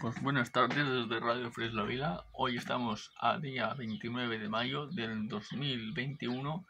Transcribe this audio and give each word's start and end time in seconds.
Pues 0.00 0.22
buenas 0.22 0.52
tardes 0.52 0.86
desde 0.88 1.20
Radio 1.20 1.50
Fresla 1.50 1.82
Vila. 1.82 2.24
Hoy 2.32 2.56
estamos 2.56 3.12
a 3.18 3.38
día 3.38 3.74
29 3.74 4.38
de 4.38 4.48
mayo 4.48 4.86
del 4.86 5.28
2021, 5.28 6.64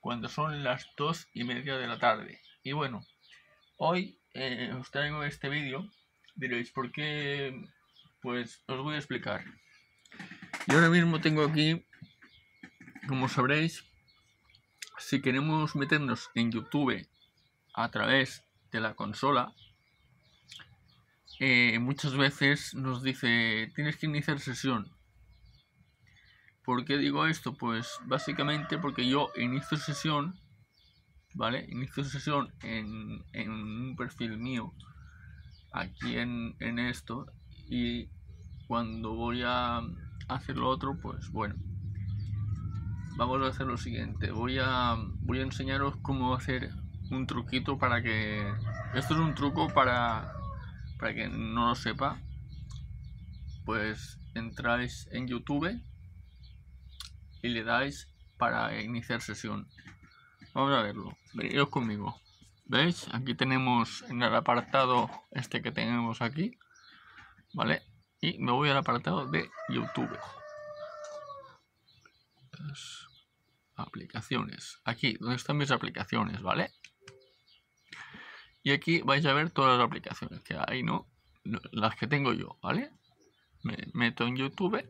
cuando 0.00 0.28
son 0.28 0.64
las 0.64 0.88
dos 0.96 1.28
y 1.34 1.44
media 1.44 1.76
de 1.76 1.86
la 1.86 1.98
tarde. 1.98 2.40
Y 2.62 2.72
bueno, 2.72 3.04
hoy 3.76 4.18
eh, 4.32 4.72
os 4.78 4.90
traigo 4.90 5.22
este 5.22 5.48
vídeo. 5.48 5.86
Diréis, 6.34 6.72
¿por 6.72 6.90
qué? 6.92 7.62
Pues 8.22 8.62
os 8.66 8.82
voy 8.82 8.94
a 8.94 8.98
explicar. 8.98 9.44
Y 10.66 10.72
ahora 10.74 10.88
mismo 10.88 11.20
tengo 11.20 11.44
aquí, 11.44 11.86
como 13.06 13.28
sabréis, 13.28 13.84
si 14.98 15.20
queremos 15.20 15.76
meternos 15.76 16.30
en 16.34 16.50
YouTube 16.50 17.06
a 17.74 17.90
través 17.90 18.44
de 18.72 18.80
la 18.80 18.94
consola, 18.94 19.54
eh, 21.40 21.78
muchas 21.78 22.16
veces 22.16 22.74
nos 22.74 23.02
dice 23.02 23.70
tienes 23.74 23.96
que 23.96 24.06
iniciar 24.06 24.40
sesión. 24.40 24.90
¿Por 26.64 26.84
qué 26.84 26.98
digo 26.98 27.26
esto? 27.26 27.54
Pues 27.54 27.98
básicamente 28.06 28.78
porque 28.78 29.08
yo 29.08 29.30
inicio 29.36 29.76
sesión, 29.76 30.34
¿vale? 31.34 31.64
Inicio 31.68 32.02
sesión 32.04 32.52
en, 32.62 33.24
en 33.32 33.50
un 33.50 33.96
perfil 33.96 34.36
mío, 34.38 34.72
aquí 35.72 36.16
en, 36.16 36.56
en 36.58 36.78
esto, 36.78 37.26
y 37.68 38.08
cuando 38.66 39.14
voy 39.14 39.42
a 39.44 39.80
hacer 40.28 40.56
lo 40.56 40.68
otro, 40.68 40.98
pues 41.00 41.30
bueno, 41.30 41.54
vamos 43.16 43.42
a 43.42 43.48
hacer 43.48 43.66
lo 43.66 43.76
siguiente. 43.76 44.32
Voy 44.32 44.58
a, 44.60 44.96
voy 45.20 45.38
a 45.38 45.42
enseñaros 45.42 45.96
cómo 46.02 46.34
hacer 46.34 46.70
un 47.10 47.26
truquito 47.26 47.78
para 47.78 48.02
que... 48.02 48.52
Esto 48.94 49.14
es 49.14 49.20
un 49.20 49.34
truco 49.34 49.68
para 49.68 50.32
para 50.98 51.14
que 51.14 51.28
no 51.28 51.68
lo 51.68 51.74
sepa, 51.74 52.20
pues 53.64 54.18
entráis 54.34 55.08
en 55.12 55.28
YouTube 55.28 55.80
y 57.42 57.48
le 57.48 57.64
dais 57.64 58.12
para 58.38 58.80
iniciar 58.80 59.20
sesión. 59.20 59.68
Vamos 60.54 60.72
a 60.72 60.82
verlo. 60.82 61.16
Venidos 61.34 61.68
conmigo. 61.68 62.20
¿Veis? 62.64 63.08
Aquí 63.12 63.34
tenemos 63.34 64.02
en 64.08 64.22
el 64.22 64.34
apartado 64.34 65.10
este 65.30 65.62
que 65.62 65.70
tenemos 65.70 66.22
aquí. 66.22 66.58
¿Vale? 67.54 67.82
Y 68.20 68.38
me 68.38 68.52
voy 68.52 68.70
al 68.70 68.78
apartado 68.78 69.26
de 69.26 69.50
YouTube. 69.68 70.18
aplicaciones. 73.76 74.80
Aquí, 74.84 75.16
donde 75.20 75.36
están 75.36 75.56
mis 75.56 75.70
aplicaciones, 75.70 76.42
¿vale? 76.42 76.72
Y 78.66 78.72
aquí 78.72 79.00
vais 79.00 79.24
a 79.24 79.32
ver 79.32 79.50
todas 79.50 79.78
las 79.78 79.86
aplicaciones 79.86 80.40
que 80.40 80.56
hay, 80.58 80.82
¿no? 80.82 81.06
Las 81.70 81.94
que 81.94 82.08
tengo 82.08 82.32
yo, 82.32 82.58
¿vale? 82.60 82.90
Me 83.62 83.76
meto 83.94 84.26
en 84.26 84.34
YouTube. 84.34 84.84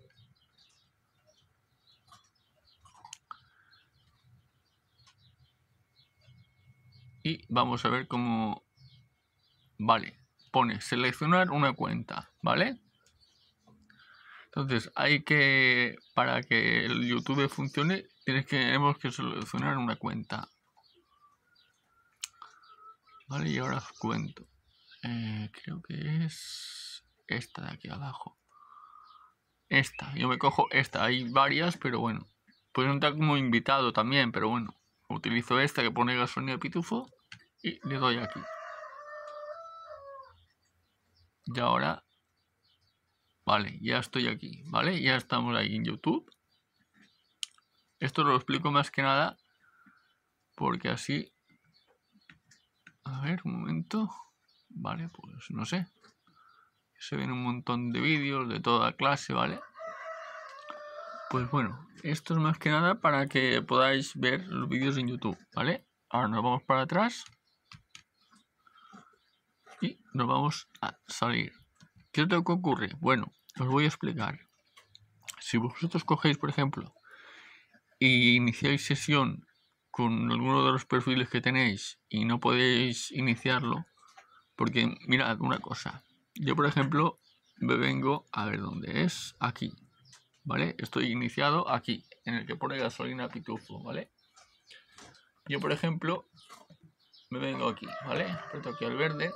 Y 7.23 7.45
vamos 7.51 7.85
a 7.85 7.91
ver 7.91 8.09
cómo... 8.09 8.65
Vale, 9.77 10.21
pone 10.51 10.81
seleccionar 10.81 11.51
una 11.51 11.75
cuenta, 11.75 12.33
¿vale? 12.41 12.81
Entonces 14.47 14.91
hay 14.95 15.23
que, 15.23 15.97
para 16.15 16.43
que 16.43 16.87
el 16.87 17.07
YouTube 17.07 17.47
funcione, 17.51 18.07
tienes 18.25 18.47
que, 18.47 18.57
tenemos 18.57 18.97
que 18.97 19.13
seleccionar 19.13 19.77
una 19.77 19.97
cuenta. 19.97 20.49
Vale, 23.29 23.51
y 23.51 23.59
ahora 23.59 23.79
os 23.79 23.93
cuento. 23.99 24.49
Eh, 25.03 25.51
creo 25.53 25.83
que 25.83 26.25
es 26.25 27.05
esta 27.27 27.63
de 27.63 27.73
aquí 27.73 27.89
abajo. 27.89 28.39
Esta, 29.69 30.15
yo 30.15 30.29
me 30.29 30.39
cojo 30.39 30.69
esta. 30.71 31.05
Hay 31.05 31.29
varias, 31.29 31.77
pero 31.77 31.99
bueno. 31.99 32.27
Puedes 32.73 32.93
entrar 32.93 33.15
como 33.15 33.37
invitado 33.37 33.93
también, 33.93 34.31
pero 34.31 34.49
bueno. 34.49 34.75
Utilizo 35.09 35.61
esta 35.61 35.83
que 35.83 35.91
pone 35.91 36.17
gasolina 36.17 36.59
pitufo 36.59 37.09
y 37.63 37.81
le 37.89 37.97
doy 37.97 38.19
aquí. 38.19 38.41
Y 41.47 41.61
ahora, 41.61 42.05
vale, 43.45 43.79
ya 43.81 43.99
estoy 43.99 44.27
aquí, 44.27 44.63
¿vale? 44.67 45.01
Ya 45.01 45.17
estamos 45.17 45.57
ahí 45.57 45.77
en 45.77 45.85
YouTube. 45.85 46.31
Esto 48.01 48.25
lo 48.25 48.35
explico 48.35 48.71
más 48.71 48.91
que 48.91 49.03
nada 49.03 49.39
porque 50.57 50.89
así 50.89 51.33
a 53.07 53.21
ver, 53.21 53.41
un 53.45 53.61
momento. 53.61 54.11
Vale, 54.69 55.09
pues 55.09 55.51
no 55.51 55.65
sé. 55.65 55.87
Se 56.99 57.17
ven 57.17 57.31
un 57.31 57.43
montón 57.43 57.93
de 57.93 58.01
vídeos 58.01 58.49
de 58.49 58.61
toda 58.61 58.97
clase, 58.97 59.33
¿vale? 59.33 59.61
Pues 61.31 61.51
bueno, 61.51 61.89
esto 62.03 62.35
es 62.35 62.41
más 62.41 62.59
que 62.59 62.71
nada 62.71 63.01
para 63.01 63.27
que 63.27 63.63
podáis 63.63 64.17
ver 64.17 64.47
los 64.49 64.69
vídeos 64.69 64.97
en 64.97 65.09
YouTube, 65.09 65.39
¿vale? 65.55 65.87
Ahora 66.09 66.29
nos 66.29 66.43
vamos 66.43 66.63
para 66.63 66.83
atrás. 66.83 67.25
Y 69.81 69.99
nos 70.13 70.27
vamos 70.27 70.69
a 70.81 70.97
salir. 71.07 71.53
¿Qué 72.13 72.23
es 72.23 72.29
ocurre? 72.33 72.91
Bueno, 72.99 73.33
os 73.59 73.67
voy 73.69 73.85
a 73.85 73.89
explicar. 73.89 74.41
Si 75.41 75.59
vosotros 75.59 76.05
cogéis, 76.05 76.39
por 76.39 76.51
ejemplo, 76.51 76.95
y 77.99 78.37
iniciáis 78.37 78.85
sesión 78.85 79.46
con 79.97 80.31
alguno 80.31 80.63
de 80.63 80.73
los 80.73 80.85
perfiles 80.85 81.31
que 81.31 81.41
tenéis 81.41 81.99
y 82.11 82.27
no 82.27 82.39
podéis 82.39 83.11
iniciarlo, 83.13 83.87
porque 84.55 84.95
mirad 85.07 85.41
una 85.41 85.59
cosa, 85.59 86.05
yo 86.35 86.55
por 86.55 86.67
ejemplo 86.67 87.19
me 87.57 87.77
vengo 87.77 88.27
a 88.31 88.45
ver 88.45 88.61
dónde 88.61 89.05
es, 89.05 89.35
aquí, 89.41 89.73
¿vale? 90.45 90.75
Estoy 90.77 91.11
iniciado 91.13 91.71
aquí, 91.71 92.05
en 92.27 92.35
el 92.35 92.47
que 92.47 92.57
pone 92.57 92.77
gasolina 92.77 93.31
pitufo, 93.31 93.83
¿vale? 93.83 94.11
Yo 95.49 95.61
por 95.61 95.73
ejemplo 95.73 96.27
me 97.31 97.39
vengo 97.39 97.67
aquí, 97.67 97.87
¿vale? 98.05 98.25
Aprieto 98.25 98.69
aquí 98.69 98.85
al 98.85 98.99
verde. 98.99 99.33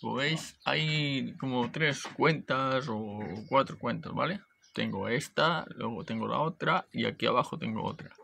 Como 0.00 0.14
veis, 0.14 0.56
hay 0.64 1.36
como 1.38 1.68
tres 1.72 2.04
cuentas 2.16 2.86
o 2.88 3.18
cuatro 3.48 3.76
cuentas, 3.76 4.12
¿vale? 4.12 4.40
Tengo 4.72 5.08
esta, 5.08 5.66
luego 5.70 6.04
tengo 6.04 6.28
la 6.28 6.38
otra 6.38 6.86
y 6.92 7.06
aquí 7.06 7.26
abajo 7.26 7.58
tengo 7.58 7.82
otra. 7.82 8.14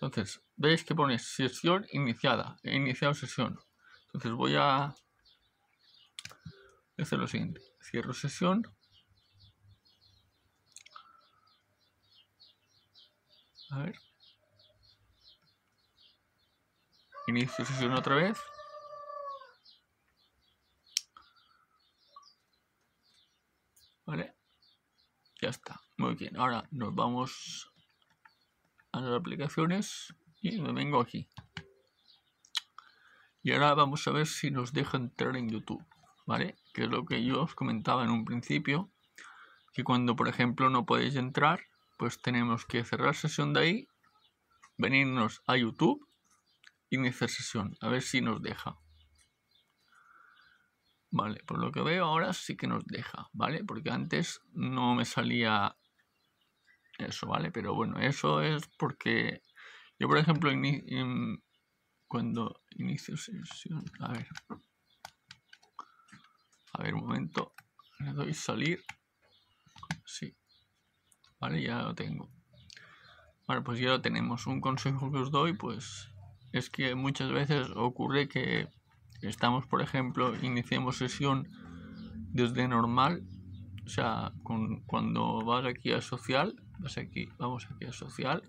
Entonces, 0.00 0.42
veis 0.56 0.84
que 0.84 0.94
pone 0.94 1.18
sesión 1.18 1.86
iniciada. 1.92 2.58
He 2.62 2.74
iniciado 2.74 3.14
sesión. 3.14 3.58
Entonces 4.06 4.32
voy 4.32 4.56
a 4.56 4.94
hacer 6.98 7.18
lo 7.18 7.26
siguiente. 7.26 7.60
Cierro 7.80 8.12
sesión. 8.12 8.62
A 13.70 13.78
ver. 13.84 13.94
Inicio 17.26 17.64
sesión 17.64 17.92
otra 17.92 18.16
vez. 18.16 18.38
Vale. 24.06 24.36
Ya 25.40 25.48
está. 25.48 25.80
Muy 25.96 26.14
bien. 26.14 26.36
Ahora 26.36 26.68
nos 26.70 26.94
vamos 26.94 27.73
a 28.94 29.00
las 29.00 29.18
aplicaciones 29.18 30.14
y 30.40 30.60
me 30.60 30.72
vengo 30.72 31.00
aquí. 31.00 31.28
Y 33.42 33.52
ahora 33.52 33.74
vamos 33.74 34.06
a 34.06 34.12
ver 34.12 34.26
si 34.26 34.50
nos 34.50 34.72
deja 34.72 34.96
entrar 34.96 35.36
en 35.36 35.50
YouTube, 35.50 35.84
¿vale? 36.26 36.56
Que 36.72 36.84
es 36.84 36.88
lo 36.88 37.04
que 37.04 37.24
yo 37.24 37.42
os 37.42 37.54
comentaba 37.54 38.04
en 38.04 38.10
un 38.10 38.24
principio, 38.24 38.90
que 39.72 39.82
cuando 39.82 40.14
por 40.14 40.28
ejemplo 40.28 40.70
no 40.70 40.86
podéis 40.86 41.16
entrar, 41.16 41.60
pues 41.98 42.22
tenemos 42.22 42.64
que 42.66 42.84
cerrar 42.84 43.16
sesión 43.16 43.52
de 43.52 43.60
ahí, 43.60 43.88
venirnos 44.78 45.42
a 45.46 45.56
YouTube, 45.56 46.06
iniciar 46.90 47.28
sesión, 47.28 47.76
a 47.80 47.88
ver 47.88 48.02
si 48.02 48.20
nos 48.20 48.40
deja. 48.40 48.78
Vale, 51.10 51.42
por 51.46 51.58
lo 51.58 51.72
que 51.72 51.82
veo 51.82 52.04
ahora 52.04 52.32
sí 52.32 52.56
que 52.56 52.68
nos 52.68 52.84
deja, 52.86 53.28
¿vale? 53.32 53.64
Porque 53.64 53.90
antes 53.90 54.40
no 54.52 54.94
me 54.94 55.04
salía 55.04 55.76
eso, 56.98 57.26
¿vale? 57.26 57.50
Pero 57.50 57.74
bueno, 57.74 57.98
eso 57.98 58.40
es 58.40 58.68
porque 58.78 59.42
yo, 59.98 60.08
por 60.08 60.18
ejemplo, 60.18 60.50
cuando 62.06 62.60
inicio 62.76 63.16
sesión, 63.16 63.84
a 64.00 64.12
ver, 64.12 64.28
a 66.72 66.82
ver, 66.82 66.94
un 66.94 67.00
momento, 67.00 67.54
le 68.00 68.12
doy 68.12 68.34
salir, 68.34 68.82
sí, 70.04 70.36
vale, 71.38 71.62
ya 71.62 71.82
lo 71.82 71.94
tengo. 71.94 72.30
Vale, 73.46 73.60
pues 73.60 73.78
ya 73.78 73.90
lo 73.90 74.00
tenemos. 74.00 74.46
Un 74.46 74.60
consejo 74.60 75.12
que 75.12 75.18
os 75.18 75.30
doy, 75.30 75.52
pues, 75.52 76.10
es 76.52 76.70
que 76.70 76.94
muchas 76.94 77.30
veces 77.30 77.68
ocurre 77.76 78.28
que 78.28 78.68
estamos, 79.20 79.66
por 79.66 79.82
ejemplo, 79.82 80.34
iniciamos 80.42 80.96
sesión 80.98 81.48
desde 82.32 82.66
normal, 82.68 83.22
o 83.84 83.88
sea, 83.88 84.32
con, 84.42 84.82
cuando 84.84 85.44
vas 85.44 85.66
aquí 85.66 85.92
a 85.92 86.00
social, 86.00 86.56
vas 86.78 86.98
aquí, 86.98 87.28
vamos 87.38 87.66
aquí 87.70 87.84
a 87.86 87.92
social 87.92 88.42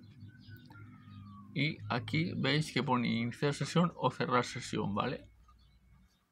y 1.53 1.77
aquí 1.89 2.33
veis 2.35 2.73
que 2.73 2.83
pone 2.83 3.07
iniciar 3.07 3.53
sesión 3.53 3.93
o 3.95 4.11
cerrar 4.11 4.43
sesión, 4.43 4.93
¿vale? 4.93 5.29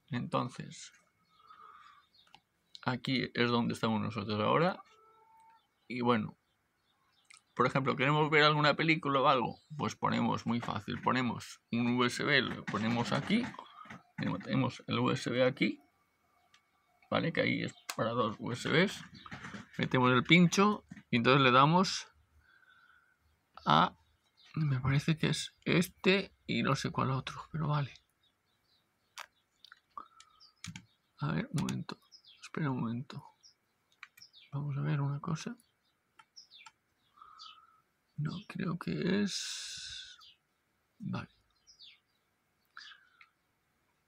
Entonces, 0.09 0.91
aquí 2.85 3.31
es 3.33 3.49
donde 3.49 3.73
estamos 3.73 4.01
nosotros 4.01 4.39
ahora. 4.41 4.83
Y 5.87 6.01
bueno, 6.01 6.37
por 7.55 7.67
ejemplo, 7.67 7.95
queremos 7.95 8.29
ver 8.29 8.43
alguna 8.43 8.75
película 8.75 9.21
o 9.21 9.27
algo, 9.27 9.59
pues 9.77 9.95
ponemos 9.95 10.45
muy 10.45 10.59
fácil, 10.59 10.99
ponemos 11.01 11.61
un 11.71 11.97
USB, 11.97 12.41
lo 12.41 12.65
ponemos 12.65 13.11
aquí, 13.11 13.45
tenemos 14.17 14.83
el 14.87 14.99
USB 14.99 15.43
aquí, 15.43 15.79
¿vale? 17.09 17.31
Que 17.31 17.41
ahí 17.41 17.61
es 17.63 17.73
para 17.95 18.11
dos 18.11 18.35
USBs, 18.39 19.03
metemos 19.77 20.11
el 20.11 20.23
pincho 20.23 20.83
y 21.13 21.17
entonces 21.17 21.43
le 21.43 21.51
damos 21.51 22.07
a, 23.67 23.95
me 24.55 24.79
parece 24.79 25.15
que 25.15 25.27
es 25.27 25.53
este 25.63 26.35
y 26.47 26.63
no 26.63 26.75
sé 26.75 26.89
cuál 26.89 27.11
otro, 27.11 27.39
pero 27.51 27.67
vale. 27.67 27.93
A 31.19 31.33
ver, 31.33 31.47
un 31.51 31.61
momento, 31.61 31.99
espera 32.41 32.71
un 32.71 32.79
momento. 32.79 33.23
Vamos 34.53 34.75
a 34.75 34.81
ver 34.81 35.01
una 35.01 35.19
cosa. 35.19 35.55
No, 38.17 38.31
creo 38.47 38.79
que 38.79 39.21
es... 39.21 40.17
Vale. 40.97 41.29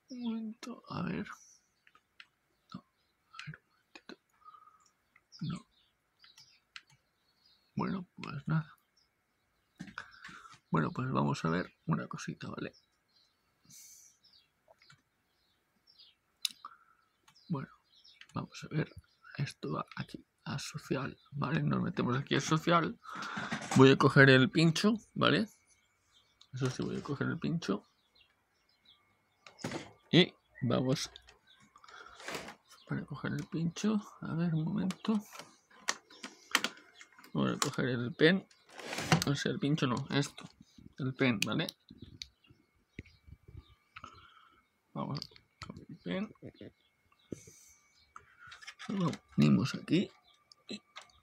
Un 0.10 0.24
momento, 0.24 0.82
a 0.90 1.04
ver. 1.04 1.28
No, 2.74 2.80
a 2.80 3.38
ver, 3.46 3.60
un 3.60 3.72
momentito. 3.72 4.18
No. 5.42 5.75
Bueno, 7.76 8.08
pues 8.16 8.48
nada. 8.48 8.78
Bueno, 10.70 10.92
pues 10.92 11.12
vamos 11.12 11.44
a 11.44 11.50
ver 11.50 11.74
una 11.86 12.08
cosita, 12.08 12.48
¿vale? 12.50 12.74
Bueno, 17.50 17.70
vamos 18.34 18.64
a 18.64 18.68
ver. 18.74 18.94
Esto 19.38 19.74
va 19.74 19.86
aquí 19.98 20.26
a 20.46 20.58
social, 20.58 21.20
¿vale? 21.32 21.62
Nos 21.64 21.82
metemos 21.82 22.18
aquí 22.18 22.36
a 22.36 22.42
social. 22.42 22.98
Voy 23.76 23.92
a 23.92 23.98
coger 23.98 24.30
el 24.30 24.50
pincho, 24.50 24.94
¿vale? 25.14 25.50
Eso 26.54 26.70
sí, 26.70 26.84
voy 26.84 26.98
a 26.98 27.04
coger 27.04 27.28
el 27.28 27.40
pincho. 27.40 27.84
Y 30.12 30.34
vamos 30.62 31.12
para 32.88 33.06
coger 33.06 33.34
el 33.34 33.46
pincho. 33.48 34.02
A 34.22 34.34
ver, 34.36 34.54
un 34.54 34.64
momento. 34.64 35.22
Voy 37.36 37.52
a 37.52 37.58
coger 37.58 37.90
el 37.90 38.14
pen. 38.14 38.48
O 39.28 39.36
sea, 39.36 39.52
el 39.52 39.60
pincho 39.60 39.88
no, 39.88 40.08
esto. 40.10 40.46
El 40.98 41.14
pen, 41.14 41.38
¿vale? 41.46 41.68
Vamos 44.94 45.20
a 45.20 45.68
coger 45.68 45.86
el 45.90 45.98
pen. 45.98 46.34
Lo 48.88 49.12
ponemos 49.36 49.76
aquí 49.76 50.10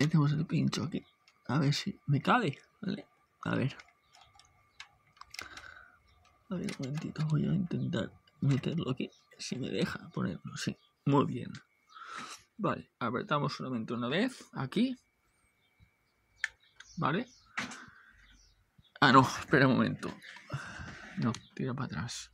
tenemos 0.08 0.32
el 0.32 0.46
pincho 0.46 0.84
aquí. 0.84 1.04
A 1.46 1.58
ver 1.58 1.72
si 1.72 1.98
me 2.06 2.20
cabe, 2.20 2.58
¿vale? 2.80 3.06
A 3.44 3.54
ver. 3.54 3.76
A 6.50 6.56
ver, 6.56 6.70
un 6.78 6.86
momentito, 6.86 7.24
voy 7.30 7.44
a 7.44 7.54
intentar 7.54 8.12
meterlo 8.40 8.90
aquí. 8.90 9.10
Si 9.38 9.56
me 9.56 9.70
deja 9.70 10.10
ponerlo, 10.10 10.56
sí. 10.56 10.76
Muy 11.06 11.24
bien. 11.24 11.50
Vale, 12.58 12.90
apretamos 12.98 13.54
solamente 13.54 13.94
una 13.94 14.08
vez 14.08 14.44
aquí. 14.52 14.96
¿Vale? 16.96 17.26
Ah, 19.00 19.12
no, 19.12 19.22
espera 19.22 19.66
un 19.66 19.74
momento. 19.74 20.14
No, 21.18 21.32
tira 21.54 21.74
para 21.74 21.86
atrás. 21.86 22.30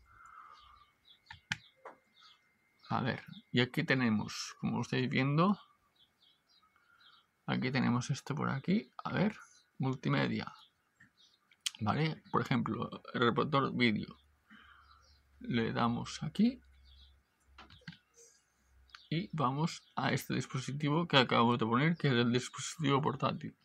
A 2.91 3.01
ver, 3.03 3.23
y 3.53 3.61
aquí 3.61 3.85
tenemos, 3.85 4.55
como 4.61 4.81
estáis 4.81 5.09
viendo, 5.11 5.59
Aquí 7.49 7.71
tenemos 7.71 8.11
esto 8.11 8.35
por 8.35 8.51
aquí. 8.51 8.93
A 9.03 9.11
ver, 9.11 9.35
multimedia. 9.79 10.53
¿Vale? 11.81 12.23
Por 12.31 12.43
ejemplo, 12.43 13.03
el 13.15 13.21
reproductor 13.23 13.75
vídeo. 13.75 14.19
Le 15.41 15.73
damos 15.73 16.23
aquí. 16.23 16.61
Y 19.09 19.31
vamos 19.33 19.81
a 19.97 20.13
este 20.13 20.35
dispositivo 20.35 21.09
que 21.09 21.17
acabo 21.17 21.57
de 21.57 21.65
poner, 21.65 21.97
que 21.97 22.09
es 22.09 22.13
el 22.13 22.31
dispositivo 22.31 23.01
portátil. 23.01 23.57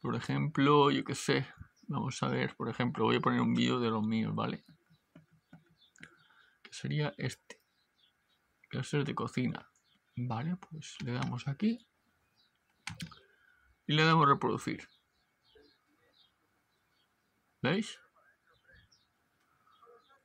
Por 0.00 0.14
ejemplo, 0.14 0.90
yo 0.90 1.04
qué 1.04 1.14
sé. 1.14 1.46
Vamos 1.88 2.22
a 2.22 2.28
ver, 2.28 2.54
por 2.56 2.68
ejemplo, 2.68 3.04
voy 3.04 3.16
a 3.16 3.20
poner 3.20 3.40
un 3.40 3.54
vídeo 3.54 3.80
de 3.80 3.90
los 3.90 4.06
míos, 4.06 4.34
¿vale? 4.34 4.64
Que 6.62 6.72
sería 6.72 7.14
este. 7.16 7.60
Que 8.70 8.80
es 8.80 8.94
el 8.94 9.04
de 9.04 9.14
cocina. 9.14 9.70
Vale, 10.16 10.56
pues 10.56 10.96
le 11.04 11.12
damos 11.12 11.48
aquí 11.48 11.78
y 13.86 13.94
le 13.94 14.04
damos 14.04 14.28
reproducir. 14.28 14.86
¿Veis? 17.62 17.98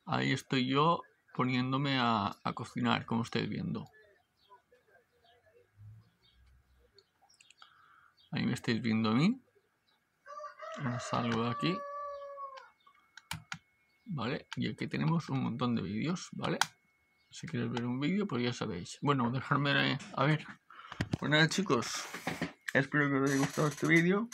Ahí 0.05 0.31
estoy 0.33 0.67
yo 0.67 1.01
poniéndome 1.33 1.97
a, 1.99 2.35
cocinar, 2.53 3.05
como 3.05 3.23
estáis 3.23 3.49
viendo. 3.49 3.89
Ahí 8.31 8.45
me 8.45 8.53
estáis 8.53 8.81
viendo 8.81 9.09
a 9.09 9.13
mí. 9.13 9.42
Salgo 10.99 11.43
de 11.43 11.51
aquí. 11.51 11.77
¿Vale? 14.05 14.47
Y 14.55 14.69
aquí 14.69 14.87
tenemos 14.87 15.29
un 15.29 15.43
montón 15.43 15.75
de 15.75 15.81
vídeos, 15.81 16.29
¿vale? 16.33 16.57
Si 17.29 17.47
quieres 17.47 17.71
ver 17.71 17.85
un 17.85 17.99
vídeo, 17.99 18.27
pues 18.27 18.43
ya 18.43 18.53
sabéis. 18.53 18.97
Bueno, 19.01 19.31
dejarme 19.31 19.97
a 20.15 20.25
ver. 20.25 20.45
Pues 21.19 21.31
nada, 21.31 21.47
chicos. 21.47 22.05
Espero 22.73 23.07
que 23.07 23.15
os 23.15 23.29
haya 23.29 23.39
gustado 23.39 23.67
este 23.67 23.87
vídeo. 23.87 24.29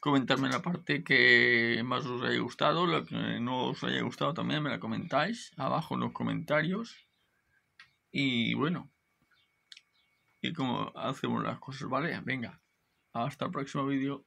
Comentadme 0.00 0.48
la 0.48 0.62
parte 0.62 1.04
que 1.04 1.82
más 1.84 2.04
os 2.06 2.22
haya 2.22 2.40
gustado. 2.40 2.86
Lo 2.86 3.04
que 3.04 3.40
no 3.40 3.68
os 3.68 3.84
haya 3.84 4.02
gustado 4.02 4.34
también 4.34 4.62
me 4.62 4.70
la 4.70 4.80
comentáis 4.80 5.52
abajo 5.56 5.94
en 5.94 6.00
los 6.00 6.12
comentarios. 6.12 6.96
Y 8.10 8.54
bueno. 8.54 8.90
Y 10.40 10.52
como 10.52 10.90
hacemos 10.96 11.42
las 11.42 11.58
cosas, 11.58 11.88
¿vale? 11.88 12.18
Venga. 12.24 12.60
Hasta 13.12 13.44
el 13.44 13.50
próximo 13.50 13.86
vídeo. 13.86 14.24